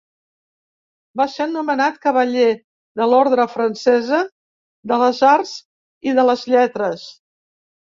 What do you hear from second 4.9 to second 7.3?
de les Arts i de les Lletres.